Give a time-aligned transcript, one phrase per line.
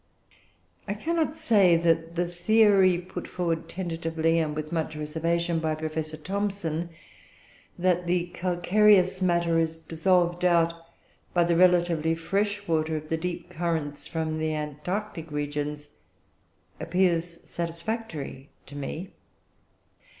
[0.87, 6.17] I cannot say that the theory put forward tentatively, and with much reservation by Professor
[6.17, 6.89] Thomson,
[7.77, 10.73] that the calcareous matter is dissolved out
[11.35, 15.89] by the relatively fresh water of the deep currents from the Antarctic regions,
[16.79, 19.11] appears satisfactory to me.